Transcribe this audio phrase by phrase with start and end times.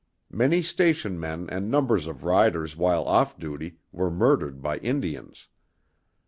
[0.31, 5.47] Many station men and numbers of riders while off duty were murdered by Indians.